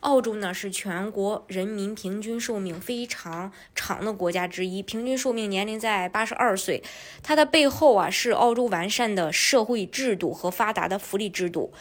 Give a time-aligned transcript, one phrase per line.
[0.00, 6.82] 澳洲呢是全国人民平均寿命非常长的国家之一，平均寿命年龄在八十二岁。
[7.22, 11.72] 它的背后啊是澳洲完善的社会制度和发达的福利制度。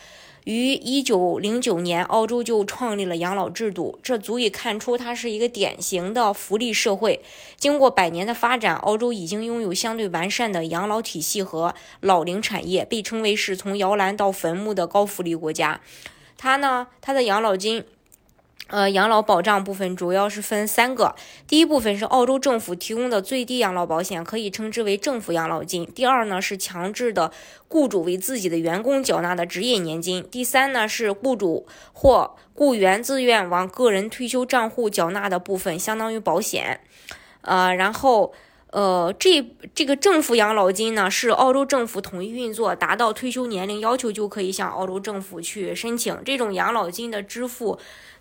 [0.46, 7.22] 于一九零九年，澳洲就创立了养老制度，这足以看出它是一个典型的福利社会。
[7.58, 15.82] 经过百年的发展，澳洲已经拥有相对完善的养老体系和老龄产业，被称为是从摇篮到坟墓的高福利国家。
[16.38, 17.84] 它呢，它的养老金。
[18.68, 21.16] 呃，养老保障部分主要是分三个。
[21.48, 25.86] 第一部分是澳洲政府提供的最低养老保险，可以称之为政府养老金。
[25.96, 27.32] 第二呢是强制的
[27.70, 30.28] 雇主为自己的员工缴纳的职业年金。
[30.30, 36.82] 第三呢是雇主或雇员自愿往个人退休账户缴纳的部分，相当于保险。
[37.42, 38.34] 呃，然后
[38.72, 47.80] 呃，这这个政府养老金呢是澳洲政府统一运作，达到退休年龄要求就可以向澳洲政府去申请这种养老金的支付。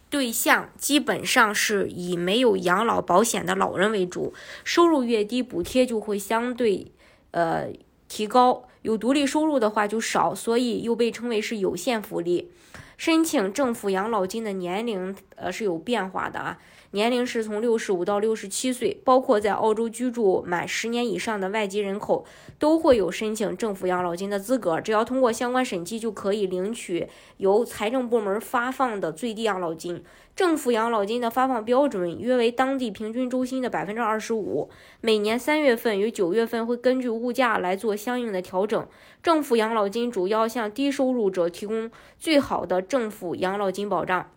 [0.09, 4.33] 对象基本上是以没有养老保险的老人为主，
[4.65, 6.93] 收入越低，补贴就会相对
[7.33, 7.69] 呃
[8.09, 12.51] 提高；有独立收入的话就少，所以又被称为是有限福利。
[12.97, 16.59] 申请政府养老金的年龄呃是有变化的啊。
[16.93, 22.25] 年龄是从六十五到六十七岁，包括在澳洲居住满十年以上的外籍人口
[22.59, 24.81] 都会有申请政府养老金的资格。
[24.81, 30.03] 只要通过相关审计，就可以领取由财政部门发放的最低养老金。
[30.35, 34.71] 政府养老金的发放标准约为当地平均周薪的百分之二十五，
[35.01, 38.87] 每年三月份与九月份会根据物价来做相应的调整。
[39.23, 44.31] 政府养老金主要向低收入者提供最好的政府养老金保障。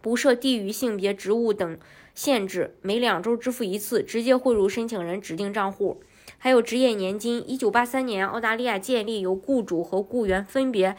[0.00, 1.78] 不设地域、性别、职务等
[2.14, 6.00] 限制，每两周支付一次，直接汇入申请人指定账户。
[6.38, 7.42] 还有职业年金。
[7.46, 10.96] 一九八三年，澳大利亚建立由雇主和雇员分别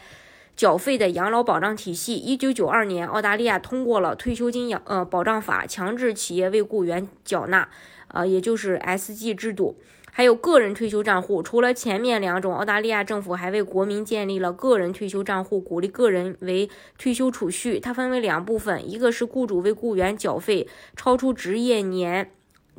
[0.54, 2.14] 缴费的养老保障体系。
[2.14, 7.68] 一九九二年，澳大利亚通过了退休金养呃保障法，强制企业为雇员缴纳，
[8.08, 9.76] 呃，也就是 SG 制度。
[10.14, 16.68] 还有个人退休账户，除了前面两种，澳大利亚政府还为国民建立了个人退休账户，鼓励个人为
[16.98, 17.80] 退休储蓄。
[17.80, 22.30] 它分为两部分，一个是雇主为雇员缴费超出职业年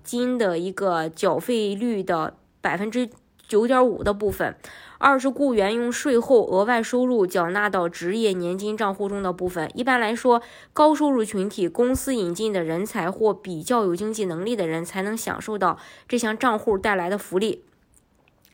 [0.04, 3.10] 金的一个缴费率的百分之
[3.48, 4.56] 九点五的部分。
[5.04, 9.70] 二是雇员用税后额外收入缴纳到职业年金账户中的部分。
[9.74, 10.42] 一般来说，
[10.72, 15.78] 高收入群体、公司引进的人才或比较有经济能力的人才能享受到
[16.08, 17.66] 这项账户带来的福利。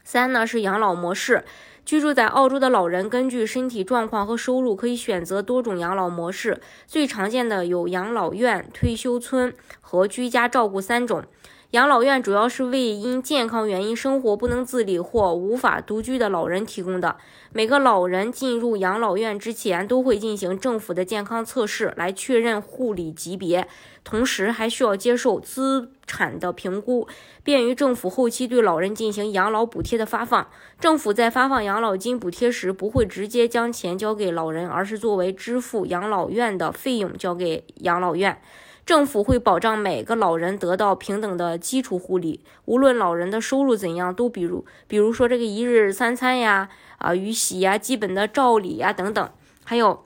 [0.03, 1.45] 三呢是养老模式，
[1.85, 11.23] 居住在澳洲的老人根据身体状况和收入可以选择多种养老模式，最常见的有养老院、退休村和居家照顾三种。
[11.71, 17.17] 养老院主要是为因健康原因生活不能自理或无法独居的老人提供的。
[17.53, 23.67] 每个老人进入养老院之前都会进行政府的健康测试，来确认护理级别，
[24.03, 27.07] 同时还需要接受资产的评估，
[27.43, 30.47] 便于政府后期对老人进行养老补贴的发放。
[30.79, 38.41] 政府在发放养老金补贴时，不会直接将钱交给老人，而是作为支付养老院的费用交给养老院。
[38.89, 49.29] 政府会保障每个老人得到平等的基础护理，无论老人的收入怎样，都比如，比如说这个一日三餐呀，啊，雨洗呀，基本的照理呀等等，
[49.63, 50.03] 还有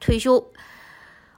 [0.00, 0.50] 退休。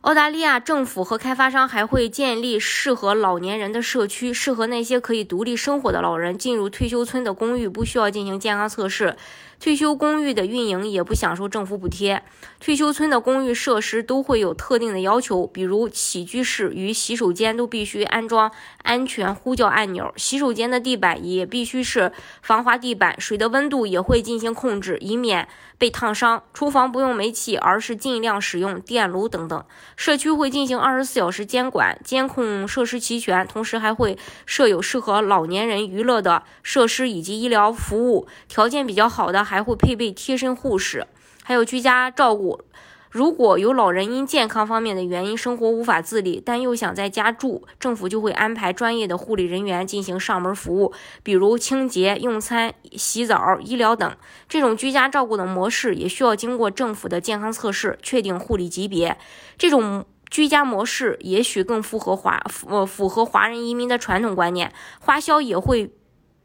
[0.02, 9.16] 澳大利亚政府和开发商还会建立适合老年人的社区，适合那些可以独立生活的老人进入退休村的公寓，不需要进行健康测试。
[9.64, 12.22] 退休公寓的运营也不享受政府补贴。
[12.60, 18.52] 退休村的公寓设施都会有特定的要求，比如起居室与洗手间都必须安装
[18.82, 26.42] 安全呼叫按钮，洗手间的地板也必须是防滑地板，水的温度也会进行控制，以免被烫伤。
[26.52, 29.64] 厨房不用煤气，而是尽量使用电炉等等。
[29.96, 38.28] 社区会进行二十四小时监管，监控设施齐全，同时还会设有适合老年人娱乐的设施以及医疗服务。
[38.46, 39.53] 条件比较好的还。
[39.54, 41.06] 还会配备贴身护士，
[41.44, 42.60] 还有居家照顾。
[43.08, 50.92] 如果有老人因健康方面的原因生活无法自理，但又想在家住，政府就会安排专业的护理人员进行上门服务，
[51.22, 54.16] 比如清洁、用餐、洗澡、医疗等。
[54.48, 59.16] 这种居家照顾的模式也需要经过政府的健康测试，确定护理级别。
[59.56, 65.92] 这种居家模式也许更符合华呃符合华人移民的传统观念，花销也会。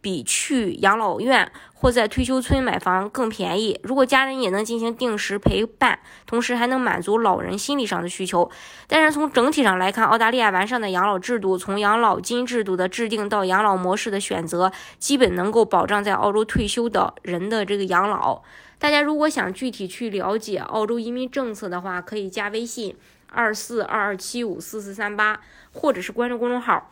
[0.02, 3.80] 比去养老院或在退休村买房更便宜。
[3.84, 8.50] 如果家人也能进行定时陪伴，同时还能满足老人心理上的需求。
[8.88, 18.42] 但是从整体上来看，澳大利亚完善的养老制度，从养老金制度的制定到养老模式的选择，基本能够保障在澳洲退休的人的这个养老。
[18.78, 22.96] 大家如果想具体去了解澳洲移民政策的话，可以加微信
[23.30, 25.42] 二四二二七五四四三八，
[25.74, 26.92] 或者是关注公众号。